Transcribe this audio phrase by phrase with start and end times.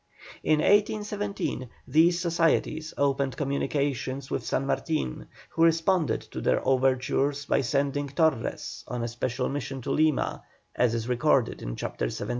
[0.41, 7.61] In 1817 these societies opened communication with San Martin, who responded to their overtures by
[7.61, 10.41] sending Torres on a special mission to Lima,
[10.75, 12.29] as is recorded in Chapter XVII.